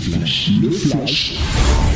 [0.00, 1.38] flash, le flash,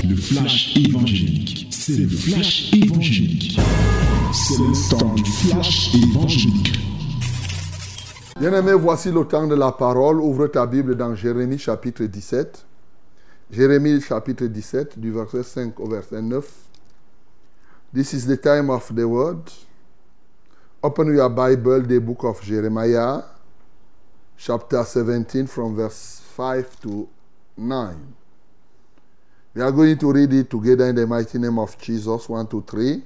[0.06, 1.68] le flash évangélique.
[1.70, 3.58] C'est le flash évangélique.
[4.32, 6.78] C'est le temps du flash évangélique.
[8.38, 10.20] Bien-aimé, voici le temps de la parole.
[10.20, 12.66] Ouvre ta Bible dans Jérémie chapitre 17.
[13.50, 16.44] Jérémie chapitre 17, du verset 5 au verset 9.
[17.94, 19.50] This is the time of the word.
[20.82, 23.22] Open your Bible, the book of Jeremiah,
[24.36, 27.08] chapter 17, from verse 5 to
[27.56, 27.96] 9.
[29.54, 32.28] We are going to read it together in the mighty name of Jesus.
[32.28, 33.02] 1, 2, 3.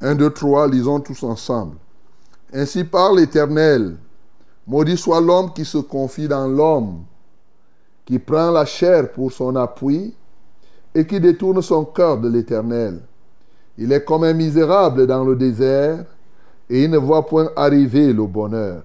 [0.00, 1.76] 1, 2, 3, lisons tous ensemble.
[2.52, 3.98] Ainsi parle l'Éternel.
[4.66, 7.04] Maudit soit l'homme qui se confie dans l'homme,
[8.04, 10.14] qui prend la chair pour son appui
[10.94, 13.00] et qui détourne son cœur de l'Éternel.
[13.78, 16.04] Il est comme un misérable dans le désert
[16.68, 18.82] et il ne voit point arriver le bonheur.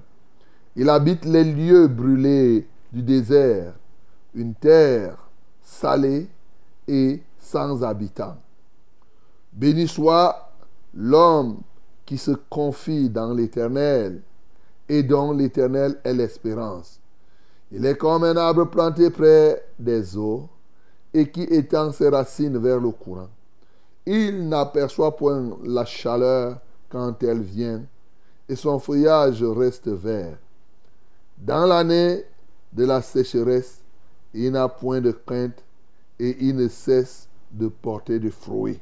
[0.75, 3.73] Il habite les lieux brûlés du désert,
[4.33, 5.17] une terre
[5.61, 6.27] salée
[6.87, 8.37] et sans habitants.
[9.53, 10.51] Béni soit
[10.93, 11.61] l'homme
[12.05, 14.21] qui se confie dans l'Éternel
[14.87, 16.99] et dont l'Éternel est l'espérance.
[17.71, 20.49] Il est comme un arbre planté près des eaux
[21.13, 23.29] et qui étend ses racines vers le courant.
[24.05, 26.57] Il n'aperçoit point la chaleur
[26.89, 27.83] quand elle vient
[28.49, 30.37] et son feuillage reste vert.
[31.37, 32.25] Dans l'année
[32.73, 33.80] de la sécheresse,
[34.33, 35.63] il n'a point de crainte
[36.19, 38.79] et il ne cesse de porter de fruits.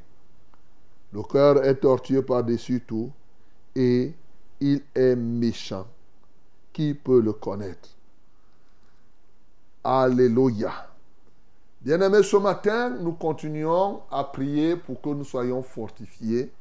[1.12, 3.10] Le cœur est tortueux par-dessus tout
[3.74, 4.12] et
[4.60, 5.86] il est méchant.
[6.72, 7.88] Qui peut le connaître?
[9.82, 10.72] Alléluia.
[11.80, 16.52] Bien-aimés, ce matin, nous continuons à prier pour que nous soyons fortifiés,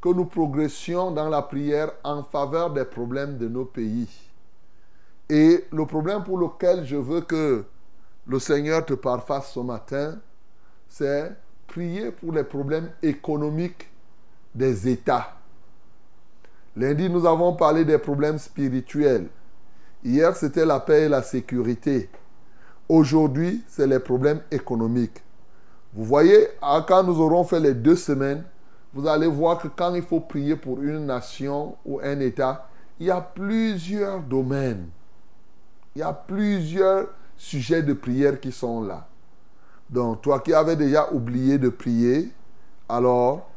[0.00, 4.08] que nous progressions dans la prière en faveur des problèmes de nos pays.
[5.28, 7.64] Et le problème pour lequel je veux que
[8.26, 10.18] le Seigneur te parfasse ce matin,
[10.88, 11.32] c'est
[11.66, 13.90] prier pour les problèmes économiques
[14.54, 15.36] des États.
[16.76, 19.28] Lundi, nous avons parlé des problèmes spirituels.
[20.04, 22.08] Hier, c'était la paix et la sécurité.
[22.88, 25.22] Aujourd'hui, c'est les problèmes économiques.
[25.92, 26.48] Vous voyez,
[26.86, 28.44] quand nous aurons fait les deux semaines,
[28.94, 32.68] vous allez voir que quand il faut prier pour une nation ou un État,
[32.98, 34.88] il y a plusieurs domaines.
[35.94, 37.08] Il y a plusieurs
[37.42, 39.08] sujets de prière qui sont là.
[39.90, 42.30] Donc, toi qui avais déjà oublié de prier,
[42.88, 43.50] alors,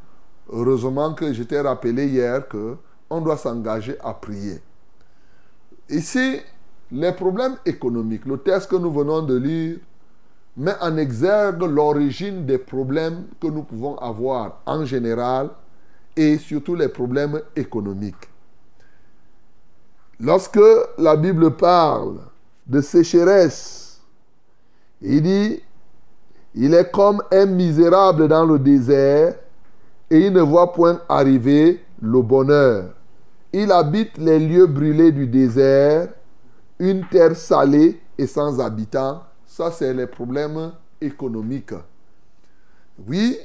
[0.52, 2.78] heureusement que je t'ai rappelé hier que
[3.12, 4.60] on doit s'engager à prier.
[5.88, 6.42] Ici,
[6.92, 9.78] les problèmes économiques, le texte que nous venons de lire
[10.58, 15.52] met en exergue l'origine des problèmes que nous pouvons avoir en général
[16.16, 18.30] et surtout les problèmes économiques.
[20.20, 20.60] Lorsque
[20.98, 22.18] la Bible parle
[22.66, 24.02] de sécheresse,
[25.02, 25.62] il dit,
[26.56, 29.36] il est comme un misérable dans le désert
[30.10, 32.94] et il ne voit point arriver le bonheur.
[33.52, 36.10] Il habite les lieux brûlés du désert,
[36.80, 39.24] une terre salée et sans habitants.
[39.46, 41.74] Ça, c'est les problèmes économiques.
[43.08, 43.38] Oui,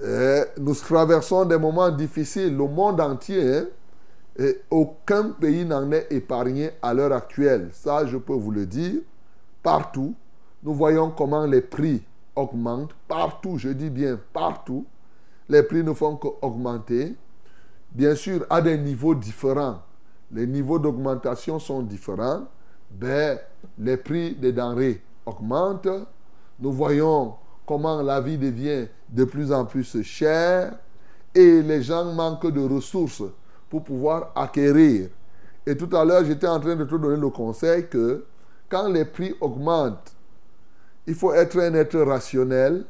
[0.00, 2.56] euh, nous traversons des moments difficiles.
[2.56, 3.66] Le monde entier, hein,
[4.38, 7.70] et aucun pays n'en est épargné à l'heure actuelle.
[7.72, 9.00] Ça, je peux vous le dire.
[9.62, 10.14] Partout,
[10.62, 12.02] nous voyons comment les prix
[12.36, 12.94] augmentent.
[13.08, 14.86] Partout, je dis bien partout.
[15.48, 17.16] Les prix ne font qu'augmenter.
[17.90, 19.82] Bien sûr, à des niveaux différents.
[20.30, 22.46] Les niveaux d'augmentation sont différents.
[22.90, 23.38] Ben,
[23.78, 25.88] les prix des denrées augmentent.
[26.60, 27.34] Nous voyons
[27.66, 30.74] comment la vie devient de plus en plus chère
[31.34, 33.22] et les gens manquent de ressources
[33.68, 35.10] pour pouvoir acquérir.
[35.66, 38.24] Et tout à l'heure, j'étais en train de te donner le conseil que
[38.68, 40.14] quand les prix augmentent,
[41.06, 42.84] il faut être un être rationnel.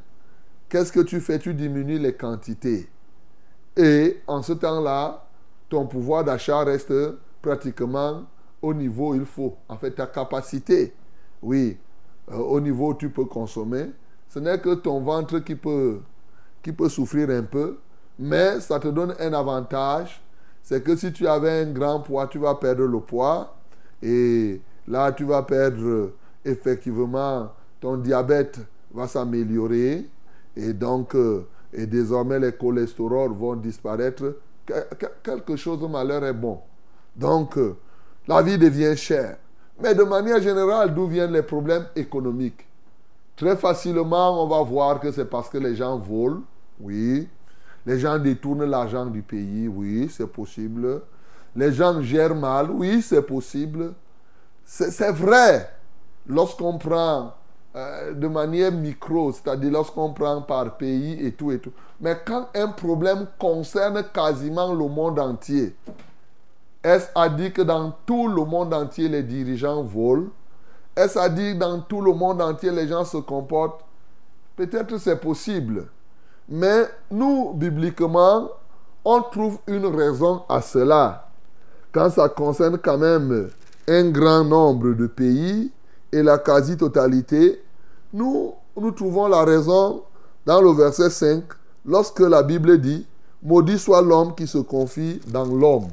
[0.68, 1.38] Qu'est-ce que tu fais?
[1.38, 2.88] Tu diminues les quantités.
[3.76, 5.24] Et en ce temps-là,
[5.68, 6.92] ton pouvoir d'achat reste
[7.40, 8.24] pratiquement
[8.60, 9.56] au niveau où il faut.
[9.68, 10.92] En fait, ta capacité,
[11.42, 11.78] oui,
[12.30, 13.90] euh, au niveau où tu peux consommer,
[14.28, 16.00] ce n'est que ton ventre qui peut,
[16.62, 17.78] qui peut souffrir un peu,
[18.18, 20.20] mais ça te donne un avantage
[20.68, 23.54] c'est que si tu avais un grand poids, tu vas perdre le poids.
[24.02, 26.10] Et là, tu vas perdre
[26.44, 27.50] effectivement
[27.80, 28.58] ton diabète
[28.92, 30.06] va s'améliorer.
[30.54, 34.36] Et donc, euh, et désormais, les cholestérols vont disparaître.
[35.22, 36.58] Quelque chose de malheur est bon.
[37.16, 37.74] Donc, euh,
[38.26, 39.38] la vie devient chère.
[39.82, 42.66] Mais de manière générale, d'où viennent les problèmes économiques?
[43.36, 46.42] Très facilement, on va voir que c'est parce que les gens volent,
[46.78, 47.26] oui,
[47.88, 51.00] les gens détournent l'argent du pays, oui, c'est possible.
[51.56, 53.94] Les gens gèrent mal, oui, c'est possible.
[54.62, 55.70] C'est vrai.
[56.26, 57.32] lorsqu'on prend
[57.74, 61.72] euh, de manière micro, c'est-à-dire lorsqu'on prend par pays et tout et tout.
[61.98, 65.74] Mais quand un problème concerne quasiment le monde entier,
[66.84, 70.28] est-ce à dire que dans tout le monde entier, les dirigeants volent?
[70.94, 73.82] Est-ce à dire que dans tout le monde entier, les gens se comportent?
[74.56, 75.88] Peut-être c'est possible.
[76.48, 78.48] Mais nous, bibliquement,
[79.04, 81.28] on trouve une raison à cela.
[81.92, 83.50] Quand ça concerne quand même
[83.86, 85.70] un grand nombre de pays
[86.12, 87.62] et la quasi-totalité,
[88.12, 90.02] nous, nous trouvons la raison
[90.46, 91.44] dans le verset 5,
[91.84, 93.06] lorsque la Bible dit,
[93.42, 95.88] Maudit soit l'homme qui se confie dans l'homme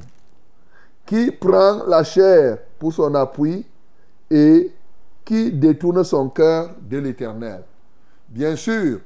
[1.06, 3.64] qui prend la chair pour son appui
[4.28, 4.72] et
[5.24, 7.62] qui détourne son cœur de l'éternel.
[8.28, 8.98] Bien sûr,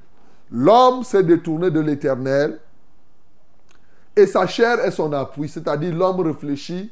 [0.50, 2.58] l'homme s'est détourné de l'éternel
[4.16, 6.90] et sa chair est son appui, c'est-à-dire l'homme réfléchit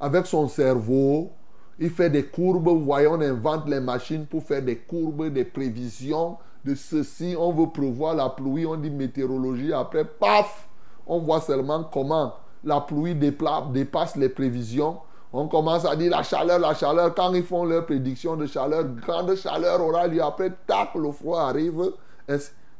[0.00, 1.30] avec son cerveau,
[1.78, 5.44] il fait des courbes, vous voyez, on invente les machines pour faire des courbes, des
[5.44, 10.68] prévisions de ceci, on veut prévoir la pluie, on dit météorologie, après, paf,
[11.06, 12.34] on voit seulement comment
[12.64, 14.98] la pluie dépasse les prévisions.
[15.32, 17.14] On commence à dire la chaleur, la chaleur.
[17.14, 20.22] Quand ils font leur prédiction de chaleur, grande chaleur aura lieu.
[20.22, 21.92] Après, tac, le froid arrive.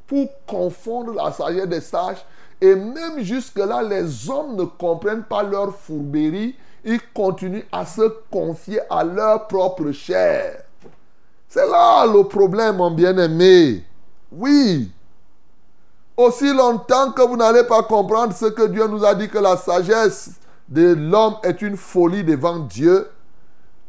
[0.07, 2.25] Pour confondre la sagesse des sages.
[2.61, 6.55] Et même jusque-là, les hommes ne comprennent pas leur fourberie.
[6.85, 10.63] Ils continuent à se confier à leur propre chair.
[11.49, 13.85] C'est là le problème, mon bien-aimé.
[14.33, 14.91] Oui,
[16.17, 19.57] aussi longtemps que vous n'allez pas comprendre ce que Dieu nous a dit que la
[19.57, 20.31] sagesse
[20.69, 23.09] de l'homme est une folie devant Dieu,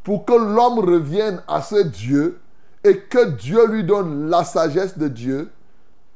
[0.04, 2.40] pour que l'homme revienne à ce Dieu
[2.84, 5.52] et que Dieu lui donne la sagesse de Dieu,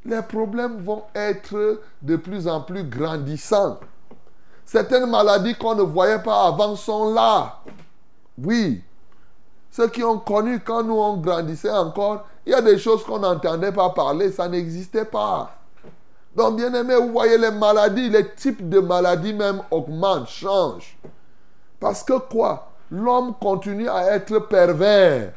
[0.05, 3.79] les problèmes vont être de plus en plus grandissants.
[4.65, 7.59] Certaines maladies qu'on ne voyait pas avant sont là.
[8.37, 8.83] Oui.
[9.71, 13.19] Ceux qui ont connu quand nous on grandissait encore, il y a des choses qu'on
[13.19, 15.51] n'entendait pas parler, ça n'existait pas.
[16.35, 20.97] Donc, bien aimé, vous voyez les maladies, les types de maladies même augmentent, changent.
[21.79, 22.71] Parce que quoi?
[22.91, 25.33] L'homme continue à être pervers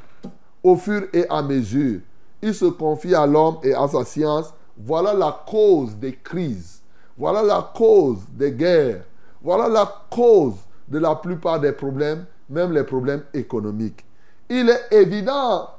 [0.63, 2.01] au fur et à mesure.
[2.43, 4.53] Il se confie à l'homme et à sa science.
[4.77, 6.83] Voilà la cause des crises.
[7.17, 9.05] Voilà la cause des guerres.
[9.43, 10.55] Voilà la cause
[10.89, 14.05] de la plupart des problèmes, même les problèmes économiques.
[14.49, 15.71] Il est évident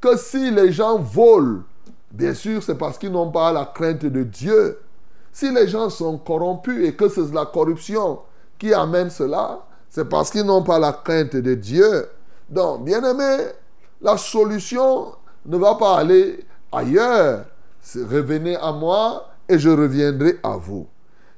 [0.00, 1.62] que si les gens volent
[2.14, 4.78] Bien sûr, c'est parce qu'ils n'ont pas la crainte de Dieu.
[5.32, 8.20] Si les gens sont corrompus et que c'est la corruption
[8.56, 12.08] qui amène cela, c'est parce qu'ils n'ont pas la crainte de Dieu.
[12.48, 13.46] Donc, bien aimé,
[14.00, 15.12] la solution
[15.46, 17.44] ne va pas aller ailleurs.
[17.94, 20.86] Revenez à moi et je reviendrai à vous.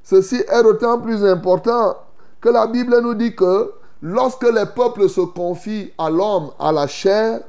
[0.02, 1.96] Ceci est d'autant plus important
[2.40, 6.86] que la Bible nous dit que lorsque les peuples se confient à l'homme, à la
[6.86, 7.40] chair,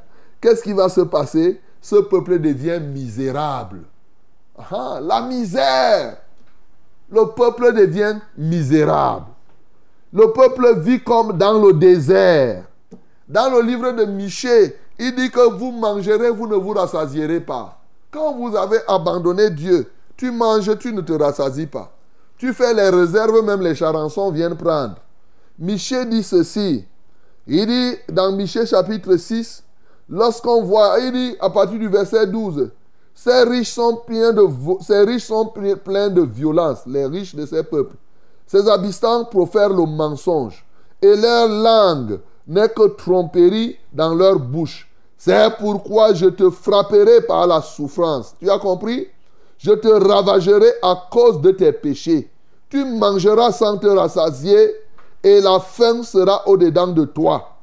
[0.41, 1.61] qu'est-ce qui va se passer?
[1.81, 3.81] Ce peuple devient misérable.
[4.57, 6.17] Ah, la misère.
[7.11, 9.27] Le peuple devient misérable.
[10.11, 12.63] Le peuple vit comme dans le désert.
[13.27, 17.79] Dans le livre de Michée, il dit que vous mangerez, vous ne vous rassasierez pas.
[18.11, 21.91] Quand vous avez abandonné Dieu, tu manges, tu ne te rassasies pas.
[22.37, 24.95] Tu fais les réserves, même les charançons viennent prendre.
[25.59, 26.85] Michée dit ceci.
[27.47, 29.63] Il dit dans Michée chapitre 6,
[30.09, 32.69] Lorsqu'on voit, il dit à partir du verset 12,
[33.13, 34.45] ces riches sont pleins de,
[34.81, 37.95] ces riches sont pleins de violence, les riches de ces peuples.
[38.45, 40.65] Ces habitants profèrent le mensonge
[41.01, 44.89] et leur langue n'est que tromperie dans leur bouche.
[45.17, 48.35] C'est pourquoi je te frapperai par la souffrance.
[48.39, 49.07] Tu as compris?
[49.57, 52.29] Je te ravagerai à cause de tes péchés.
[52.69, 54.75] Tu mangeras sans te rassasier
[55.23, 57.57] et la faim sera au-dedans de toi.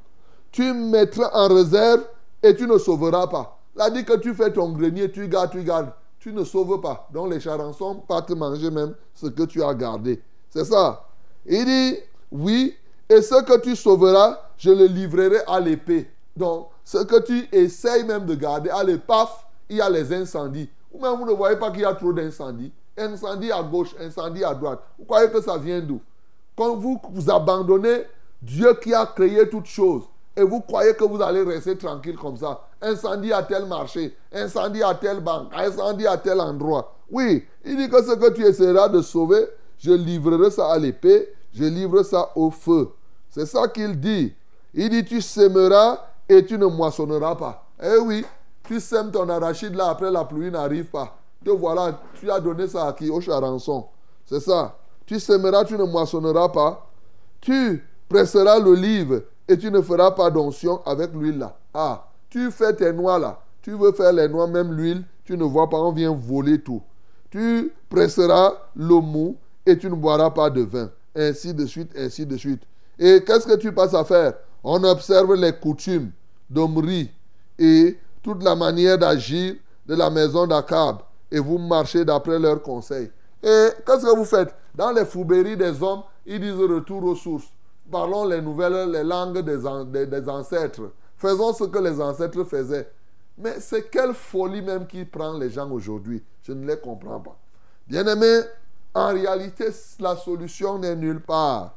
[0.50, 2.02] Tu mettras en réserve
[2.42, 3.58] et tu ne sauveras pas.
[3.78, 5.90] a dit que tu fais ton grenier, tu gardes, tu gardes.
[6.18, 7.08] Tu ne sauves pas.
[7.12, 10.22] Donc les charançons te manger même ce que tu as gardé.
[10.48, 11.06] C'est ça.
[11.46, 11.98] Il dit,
[12.32, 12.74] oui,
[13.14, 16.10] et ce que tu sauveras, je le livrerai à l'épée.
[16.36, 20.68] Donc, ce que tu essayes même de garder, allez, paf, il y a les incendies.
[20.92, 22.72] Ou même vous ne voyez pas qu'il y a trop d'incendies.
[22.96, 24.80] Incendie à gauche, incendie à droite.
[24.98, 26.00] Vous croyez que ça vient d'où?
[26.56, 28.02] Quand vous vous abandonnez
[28.42, 30.02] Dieu qui a créé toutes choses,
[30.36, 32.60] et vous croyez que vous allez rester tranquille comme ça.
[32.82, 36.96] Incendie à tel marché, incendie à telle banque, incendie à tel endroit.
[37.10, 39.46] Oui, il dit que ce que tu essaieras de sauver,
[39.78, 42.90] je livrerai ça à l'épée, je livrerai ça au feu.
[43.34, 44.32] C'est ça qu'il dit.
[44.72, 45.98] Il dit tu sèmeras
[46.28, 47.66] et tu ne moissonneras pas.
[47.82, 48.24] Eh oui,
[48.62, 51.18] tu sèmes ton arachide là, après la pluie n'arrive pas.
[51.44, 53.10] Te voilà, tu as donné ça à qui?
[53.10, 53.86] Au charançon.
[54.24, 54.76] C'est ça.
[55.04, 56.88] Tu sèmeras, tu ne moissonneras pas.
[57.40, 61.56] Tu presseras l'olive et tu ne feras pas d'onction avec l'huile là.
[61.74, 63.40] Ah, Tu fais tes noix là.
[63.62, 66.82] Tu veux faire les noix, même l'huile, tu ne vois pas, on vient voler tout.
[67.30, 69.36] Tu presseras le mou
[69.66, 70.88] et tu ne boiras pas de vin.
[71.16, 72.62] Ainsi de suite, ainsi de suite.
[72.98, 74.34] Et qu'est-ce que tu passes à faire?
[74.62, 76.10] On observe les coutumes
[76.48, 77.10] d'Omri
[77.58, 80.98] et toute la manière d'agir de la maison d'Akab.
[81.30, 83.10] Et vous marchez d'après leurs conseils.
[83.42, 84.54] Et qu'est-ce que vous faites?
[84.74, 87.46] Dans les foubéries des hommes, ils disent retour aux sources.
[87.90, 90.92] Parlons les nouvelles, les langues des, des, ancêtres.
[91.16, 92.90] Faisons ce que les ancêtres faisaient.
[93.36, 96.22] Mais c'est quelle folie même qui prend les gens aujourd'hui.
[96.42, 97.36] Je ne les comprends pas.
[97.86, 98.40] Bien-aimés,
[98.94, 99.66] en réalité,
[100.00, 101.74] la solution n'est nulle part.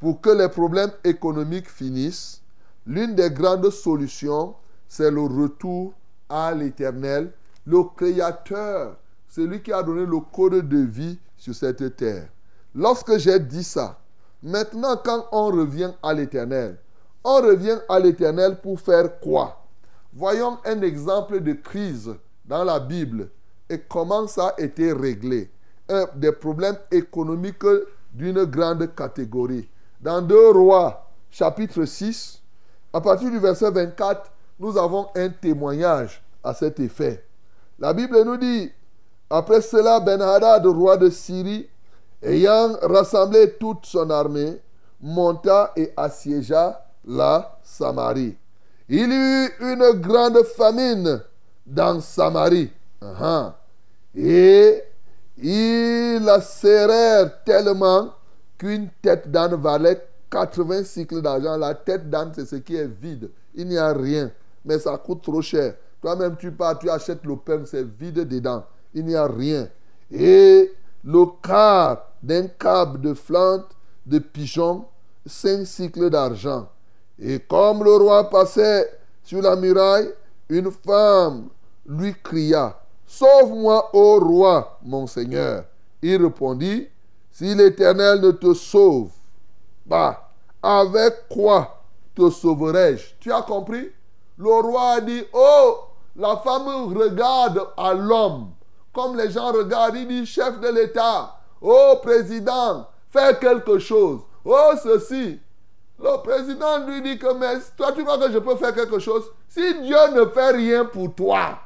[0.00, 2.40] Pour que les problèmes économiques finissent,
[2.86, 4.54] l'une des grandes solutions,
[4.88, 5.92] c'est le retour
[6.28, 7.32] à l'Éternel,
[7.66, 8.96] le Créateur,
[9.28, 12.28] celui qui a donné le code de vie sur cette terre.
[12.74, 14.00] Lorsque j'ai dit ça,
[14.42, 16.78] maintenant quand on revient à l'Éternel,
[17.22, 19.62] on revient à l'Éternel pour faire quoi?
[20.14, 22.10] Voyons un exemple de crise
[22.46, 23.28] dans la Bible
[23.68, 25.50] et comment ça a été réglé.
[26.16, 27.66] Des problèmes économiques
[28.14, 29.68] d'une grande catégorie.
[30.00, 32.40] Dans 2 Rois, chapitre 6,
[32.92, 37.24] à partir du verset 24, nous avons un témoignage à cet effet.
[37.78, 38.72] La Bible nous dit,
[39.28, 41.68] après cela, Ben-Hadad, roi de Syrie,
[42.22, 44.60] ayant rassemblé toute son armée,
[45.02, 48.36] monta et assiégea la Samarie.
[48.88, 51.22] Il y eut une grande famine
[51.66, 52.72] dans Samarie.
[54.14, 54.82] Et
[55.36, 58.14] ils la serrèrent tellement
[58.60, 61.56] qu'une tête d'âne valait 80 cycles d'argent.
[61.56, 63.30] La tête d'âne, c'est ce qui est vide.
[63.54, 64.30] Il n'y a rien.
[64.66, 65.74] Mais ça coûte trop cher.
[66.02, 68.64] Toi-même, tu pars, tu achètes le pain, c'est vide dedans.
[68.92, 69.66] Il n'y a rien.
[70.10, 70.70] Et
[71.02, 73.70] le quart d'un câble de flante
[74.04, 74.84] de pigeon,
[75.24, 76.68] cinq cycles d'argent.
[77.18, 78.90] Et comme le roi passait
[79.24, 80.10] sur la muraille,
[80.50, 81.48] une femme
[81.86, 82.76] lui cria,
[83.06, 85.64] Sauve-moi, ô roi, mon Seigneur.
[86.02, 86.88] Il répondit,
[87.40, 89.08] Si l'Éternel ne te sauve,
[89.86, 90.28] bah,
[90.62, 91.80] avec quoi
[92.14, 93.14] te sauverai-je?
[93.18, 93.88] Tu as compris?
[94.36, 95.76] Le roi a dit, Oh,
[96.16, 98.50] la femme regarde à l'homme,
[98.92, 104.72] comme les gens regardent, il dit, chef de l'État, oh président, fais quelque chose, oh
[104.82, 105.40] ceci.
[105.98, 109.24] Le président lui dit que, mais toi tu crois que je peux faire quelque chose?
[109.48, 111.58] Si Dieu ne fait rien pour toi,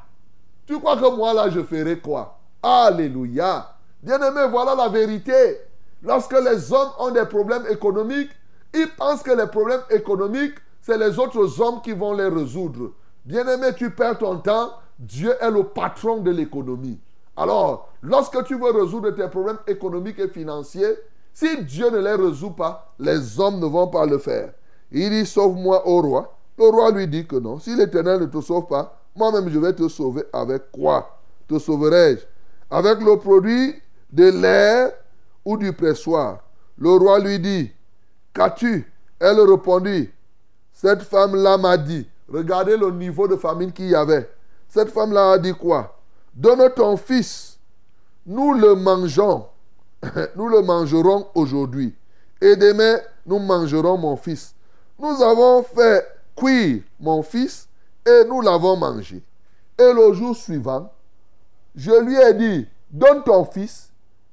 [0.65, 2.39] tu crois que moi là je ferai quoi?
[2.63, 3.74] Alléluia.
[4.03, 5.59] Bien-aimé, voilà la vérité.
[6.03, 8.31] Lorsque les hommes ont des problèmes économiques,
[8.73, 12.91] ils pensent que les problèmes économiques, c'est les autres hommes qui vont les résoudre.
[13.25, 14.71] Bien-aimé, tu perds ton temps.
[14.99, 16.99] Dieu est le patron de l'économie.
[17.35, 20.95] Alors, lorsque tu veux résoudre tes problèmes économiques et financiers,
[21.33, 24.51] si Dieu ne les résout pas, les hommes ne vont pas le faire.
[24.91, 26.37] Il dit, sauve-moi au roi.
[26.57, 27.59] Le roi lui dit que non.
[27.59, 32.25] Si l'Éternel ne te sauve pas, moi-même je vais te sauver avec quoi Te sauverai-je?
[32.71, 33.75] Avec le produit
[34.15, 34.93] de l'air
[35.43, 36.39] ou du pressoir.
[36.77, 37.71] Le roi lui dit,
[38.33, 38.91] qu'as-tu?
[39.19, 40.09] Elle répondit,
[40.73, 44.29] cette femme-là m'a dit, regardez le niveau de famine qu'il y avait.
[44.69, 45.99] Cette femme-là a dit quoi?
[46.33, 47.59] Donne ton fils,
[48.25, 49.47] nous le mangeons,
[50.35, 51.93] nous le mangerons aujourd'hui.
[52.41, 54.53] Et demain, nous mangerons mon fils.
[54.99, 56.05] Nous avons fait
[56.35, 57.67] cuire mon fils
[58.05, 59.21] et nous l'avons mangé.
[59.77, 60.91] Et le jour suivant,
[61.75, 63.84] je lui ai dit, donne ton fils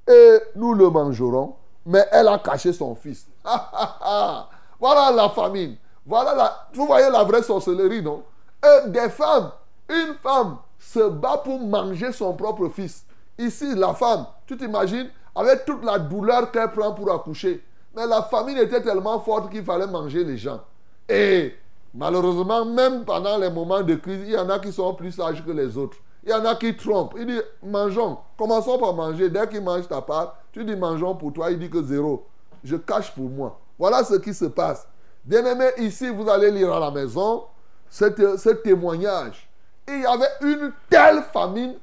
[0.08, 1.56] et nous le mangerons.
[1.84, 3.26] Mais elle a caché son fils.
[4.80, 5.76] voilà la famine.
[6.06, 6.68] Voilà la...
[6.74, 8.22] Vous voyez la vraie sorcellerie, non?
[8.64, 9.50] Et des femmes,
[9.88, 13.04] une femme se bat pour manger son propre fils.
[13.38, 17.64] Ici, la femme, tu t'imagines, avec toute la douleur qu'elle prend pour accoucher.
[17.96, 20.60] Mais la famine était tellement forte qu'il fallait manger les gens.
[21.08, 21.54] Et
[21.94, 25.44] malheureusement, même pendant les moments de crise, il y en a qui sont plus sages
[25.44, 25.96] que les autres.
[26.24, 27.14] Il y en a qui trompent.
[27.18, 28.18] Il dit, mangeons.
[28.38, 29.28] Commençons par manger?
[29.28, 31.50] Dès qu'il mange ta part, tu dis, mangeons pour toi.
[31.50, 32.26] Il dit que zéro.
[32.62, 33.58] Je cache pour moi.
[33.78, 34.86] Voilà ce qui se passe.
[35.24, 37.44] Bien-aimé, ici, vous allez lire à la maison
[37.90, 39.48] ce témoignage.
[39.88, 41.76] il y avait une telle famine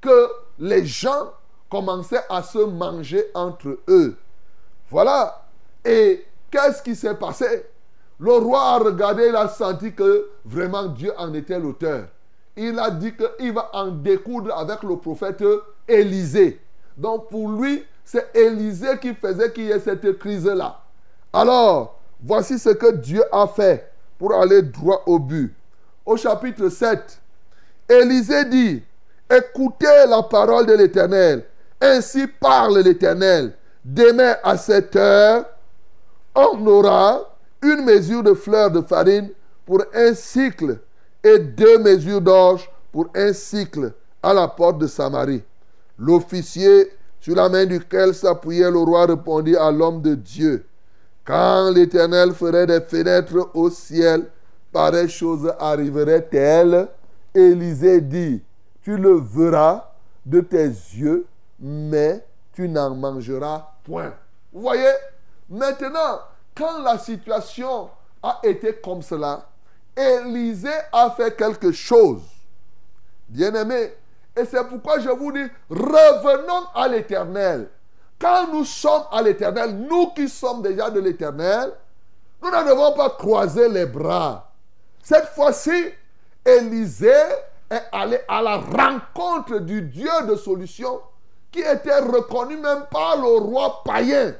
[0.00, 1.30] que les gens
[1.70, 4.16] commençaient à se manger entre eux.
[4.90, 5.42] Voilà.
[5.84, 7.66] Et qu'est-ce qui s'est passé?
[8.18, 12.06] Le roi a regardé, il a senti que vraiment Dieu en était l'auteur.
[12.56, 15.42] Il a dit qu'il va en découdre avec le prophète
[15.88, 16.60] Élisée.
[16.96, 20.80] Donc pour lui, c'est Élisée qui faisait qu'il y ait cette crise-là.
[21.32, 25.54] Alors, voici ce que Dieu a fait pour aller droit au but.
[26.04, 27.20] Au chapitre 7,
[27.88, 28.82] Élisée dit,
[29.30, 31.44] écoutez la parole de l'Éternel.
[31.80, 33.54] Ainsi parle l'Éternel.
[33.84, 35.46] Demain à cette heure,
[36.34, 39.30] on aura une mesure de fleurs de farine
[39.64, 40.78] pour un cycle
[41.22, 45.42] et deux mesures d'orge pour un cycle à la porte de Samarie.
[45.98, 50.66] L'officier sur la main duquel s'appuyait le roi répondit à l'homme de Dieu.
[51.24, 54.26] Quand l'Éternel ferait des fenêtres au ciel,
[54.72, 56.88] pareille chose arriverait-elle
[57.34, 58.42] Élisée dit,
[58.82, 59.92] tu le verras
[60.26, 61.26] de tes yeux,
[61.58, 64.12] mais tu n'en mangeras point.
[64.52, 64.92] Vous voyez,
[65.48, 66.20] maintenant,
[66.54, 67.88] quand la situation
[68.22, 69.48] a été comme cela,
[69.96, 72.22] Élisée a fait quelque chose.
[73.28, 73.92] Bien-aimé,
[74.36, 77.68] et c'est pourquoi je vous dis, revenons à l'éternel.
[78.18, 81.72] Quand nous sommes à l'éternel, nous qui sommes déjà de l'éternel,
[82.42, 84.52] nous ne devons pas croiser les bras.
[85.02, 85.90] Cette fois-ci,
[86.44, 87.10] Élisée
[87.70, 91.00] est allé à la rencontre du Dieu de solution
[91.50, 94.34] qui était reconnu même par le roi païen.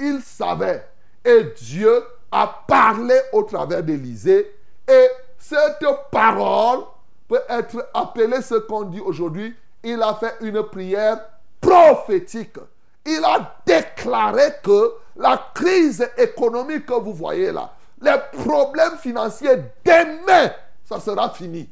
[0.00, 0.86] Il savait.
[1.24, 4.57] Et Dieu a parlé au travers d'Élisée.
[4.88, 6.80] Et cette parole
[7.28, 9.54] peut être appelée ce qu'on dit aujourd'hui.
[9.82, 11.20] Il a fait une prière
[11.60, 12.56] prophétique.
[13.04, 20.50] Il a déclaré que la crise économique que vous voyez là, les problèmes financiers, demain,
[20.84, 21.68] ça sera fini.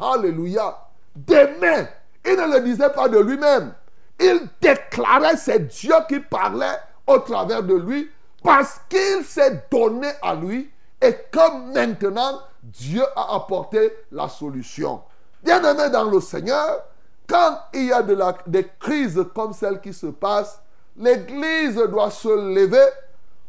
[0.00, 0.76] Alléluia.
[1.14, 1.86] Demain,
[2.24, 3.72] il ne le disait pas de lui-même.
[4.20, 8.10] Il déclarait, c'est Dieu qui parlait au travers de lui
[8.42, 10.70] parce qu'il s'est donné à lui
[11.00, 12.40] et que maintenant
[12.72, 15.02] Dieu a apporté la solution.
[15.42, 16.84] Bien-aimé dans le Seigneur,
[17.26, 18.02] quand il y a
[18.46, 20.60] des crises comme celle qui se passe,
[20.96, 22.86] l'Église doit se lever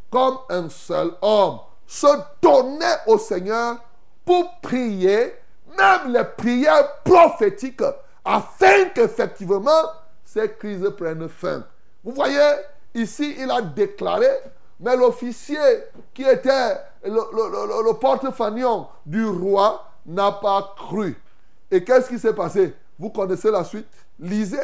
[0.09, 2.07] comme un seul homme, se
[2.41, 3.77] donner au Seigneur
[4.25, 5.35] pour prier,
[5.77, 7.83] même les prières prophétiques,
[8.23, 9.91] afin qu'effectivement
[10.23, 11.63] ces crises prennent fin.
[12.03, 12.51] Vous voyez,
[12.93, 14.29] ici il a déclaré,
[14.79, 15.57] mais l'officier
[16.13, 21.15] qui était le, porte-fanion du roi n'a pas cru.
[21.71, 22.73] Et qu'est-ce qui s'est passé?
[22.97, 23.87] Vous connaissez la suite?
[24.19, 24.57] Lisez,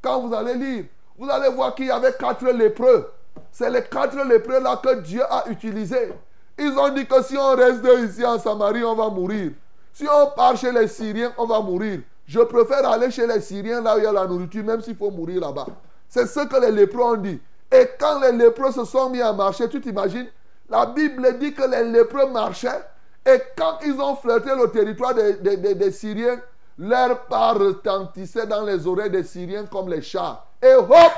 [0.00, 0.84] quand vous allez lire,
[1.18, 3.10] vous allez voir qu'il y avait quatre lépreux.
[3.50, 6.12] C'est les quatre lépreux là que Dieu a utilisés.
[6.58, 9.52] Ils ont dit que si on reste ici en Samarie, on va mourir.
[9.92, 12.00] Si on part chez les Syriens, on va mourir.
[12.26, 14.96] Je préfère aller chez les Syriens là où il y a la nourriture, même s'il
[14.96, 15.66] faut mourir là-bas.
[16.08, 17.40] C'est ce que les lépreux ont dit.
[17.70, 20.28] Et quand les lépreux se sont mis à marcher, tu t'imagines,
[20.72, 22.82] la Bible dit que les lépreux marchaient.
[23.26, 26.40] Et quand ils ont flirté le territoire des, Syriens,
[26.78, 30.42] leur pas retentissait dans les oreilles des Syriens comme les chats.
[30.62, 31.12] Et hop,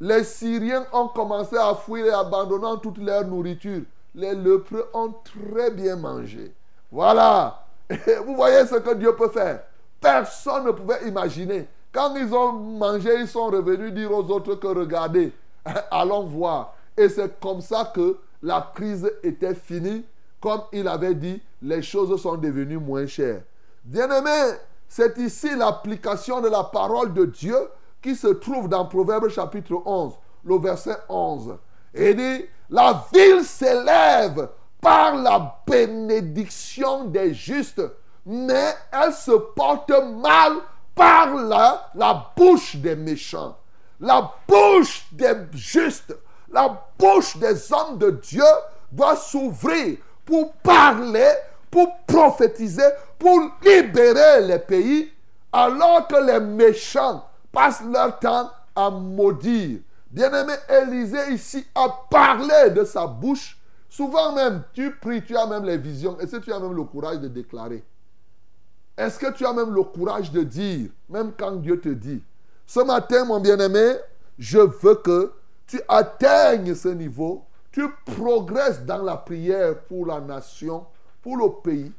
[0.00, 3.82] les Syriens ont commencé à fuir et abandonnant toute leur nourriture.
[4.16, 6.52] Les lépreux ont très bien mangé.
[6.90, 7.64] Voilà.
[8.26, 9.60] vous voyez ce que Dieu peut faire.
[10.00, 11.68] Personne ne pouvait imaginer.
[11.92, 15.32] Quand ils ont mangé, ils sont revenus dire aux autres que regardez,
[15.92, 16.74] allons voir.
[16.96, 20.04] Et c'est comme ça que la crise était finie.
[20.40, 23.42] Comme il avait dit, les choses sont devenues moins chères.
[23.84, 24.56] Bien-aimé,
[24.88, 27.56] c'est ici l'application de la parole de Dieu
[28.00, 31.56] qui se trouve dans Proverbe chapitre 11, le verset 11.
[31.94, 34.48] Et dit, la ville s'élève
[34.80, 37.80] par la bénédiction des justes
[38.24, 40.52] mais elle se porte mal
[40.94, 41.34] par
[41.94, 43.56] la bouche des méchants.
[44.00, 46.14] La bouche des justes,
[46.52, 48.44] la bouche des hommes de Dieu
[48.90, 51.32] doit s'ouvrir pour parler,
[51.70, 52.88] pour prophétiser,
[53.18, 55.10] pour libérer les pays,
[55.52, 59.80] alors que les méchants passent leur temps à maudire.
[60.10, 63.58] Bien-aimé Élisée ici a parlé de sa bouche.
[63.88, 66.84] Souvent même, tu pries, tu as même les visions, et si tu as même le
[66.84, 67.84] courage de déclarer?
[68.96, 72.22] Est-ce que tu as même le courage de dire, même quand Dieu te dit,
[72.66, 73.96] ce matin, mon bien-aimé,
[74.38, 75.32] je veux que
[75.72, 80.84] tu atteignes ce niveau, tu progresses dans la prière pour la nation,
[81.22, 81.90] pour le pays.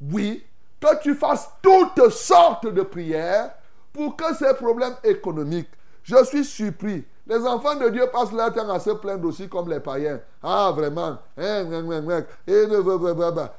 [0.00, 0.42] Oui,
[0.80, 3.50] que tu fasses toutes sortes de prières
[3.92, 5.68] pour que ces problèmes économiques,
[6.04, 7.04] je suis surpris.
[7.26, 10.20] Les enfants de Dieu passent leur temps à se plaindre aussi comme les païens.
[10.42, 11.18] Ah, vraiment.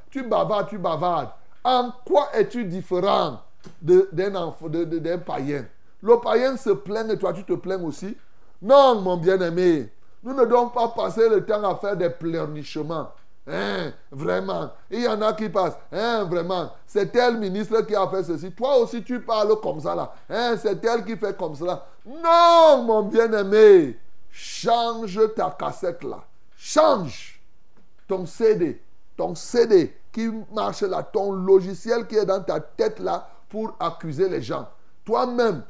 [0.07, 1.29] Tu bavardes, tu bavardes.
[1.63, 3.41] En quoi es-tu différent
[3.79, 5.67] d'un païen?
[6.01, 8.17] Le païen se plaint et toi tu te plains aussi
[8.61, 9.89] Non, mon bien-aimé.
[10.23, 13.09] Nous ne devons pas passer le temps à faire des pleurnichements.
[13.47, 14.71] Hein, vraiment.
[14.91, 15.77] Il y en a qui passent.
[15.91, 16.71] Hein, vraiment.
[16.85, 18.51] C'est tel ministre qui a fait ceci.
[18.51, 20.13] Toi aussi, tu parles comme ça là.
[20.29, 21.85] Hein, c'est tel qui fait comme cela.
[22.05, 23.97] Non, mon bien-aimé.
[24.29, 26.19] Change ta cassette là.
[26.55, 27.41] Change
[28.07, 28.81] ton CD.
[29.17, 34.29] Ton CD qui marche là, ton logiciel qui est dans ta tête là pour accuser
[34.29, 34.67] les gens.
[35.05, 35.63] Toi-même,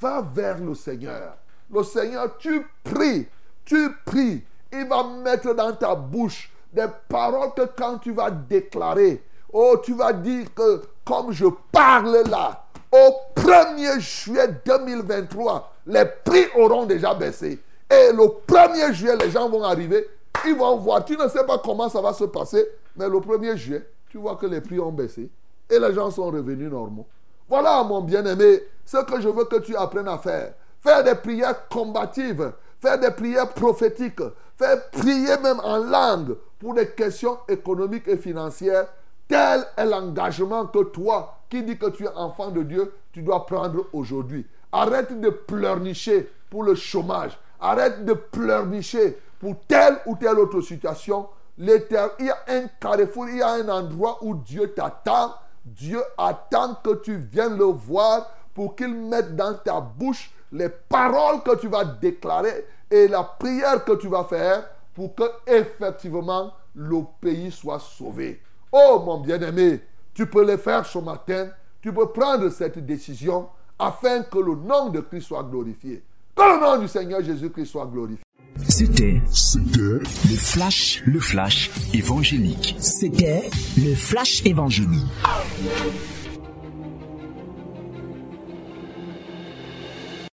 [0.00, 1.36] va vers le Seigneur.
[1.74, 3.26] Le Seigneur, tu pries,
[3.64, 4.44] tu pries.
[4.72, 9.94] Il va mettre dans ta bouche des paroles que quand tu vas déclarer, oh, tu
[9.94, 17.12] vas dire que comme je parle là, au 1er juillet 2023, les prix auront déjà
[17.12, 17.60] baissé.
[17.90, 20.08] Et le 1er juillet, les gens vont arriver,
[20.46, 21.04] ils vont voir.
[21.04, 22.64] Tu ne sais pas comment ça va se passer,
[22.96, 25.28] mais le 1er juillet, tu vois que les prix ont baissé
[25.68, 27.06] et les gens sont revenus normaux.
[27.48, 30.54] Voilà, mon bien-aimé, ce que je veux que tu apprennes à faire.
[30.84, 34.20] Faire des prières combatives, faire des prières prophétiques,
[34.58, 38.86] faire prier même en langue pour des questions économiques et financières.
[39.26, 43.46] Tel est l'engagement que toi, qui dis que tu es enfant de Dieu, tu dois
[43.46, 44.46] prendre aujourd'hui.
[44.70, 47.38] Arrête de pleurnicher pour le chômage.
[47.58, 51.28] Arrête de pleurnicher pour telle ou telle autre situation.
[51.56, 55.34] Il y a un carrefour, il y a un endroit où Dieu t'attend.
[55.64, 61.42] Dieu attend que tu viennes le voir pour qu'il mette dans ta bouche les paroles
[61.42, 64.64] que tu vas déclarer et la prière que tu vas faire
[64.94, 68.40] pour que effectivement le pays soit sauvé.
[68.70, 69.80] Oh mon bien-aimé,
[70.14, 71.48] tu peux le faire ce matin,
[71.82, 76.04] tu peux prendre cette décision afin que le nom de Christ soit glorifié.
[76.36, 78.22] Que le nom du Seigneur Jésus-Christ soit glorifié.
[78.68, 82.76] C'était C'était le flash, le flash évangélique.
[82.78, 85.02] C'était le flash évangélique.